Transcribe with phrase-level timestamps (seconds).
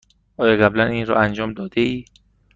[0.37, 2.05] آیا قبلا این را انجام داده ای؟